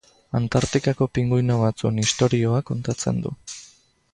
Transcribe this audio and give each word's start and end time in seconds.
Antartikako 0.37 1.07
pinguino 1.17 1.57
batzuen 1.65 1.99
istorioa 2.05 2.63
kontatzen 2.71 3.21
du. 3.27 3.37